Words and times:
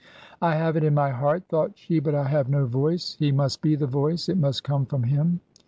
"I 0.41 0.55
have 0.55 0.75
it 0.77 0.83
in 0.83 0.95
my 0.95 1.11
heart," 1.11 1.43
thought 1.47 1.73
she," 1.77 1.99
but 1.99 2.15
I 2.15 2.23
have 2.23 2.49
no 2.49 2.65
voice. 2.65 3.15
He 3.19 3.31
must 3.31 3.61
be 3.61 3.75
the 3.75 3.85
Voice. 3.85 4.29
It 4.29 4.37
must 4.39 4.63
come 4.63 4.83
from 4.87 5.03
him." 5.03 5.41